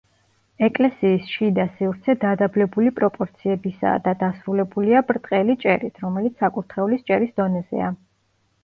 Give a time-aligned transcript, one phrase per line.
[0.67, 7.95] ეკლესიის შიდა სივრცე დადაბლებული პროპორციებისაა და დასრულებულია ბრტყელი ჭერით, რომელიც საკურთხევლის ჭერის დონეზეა.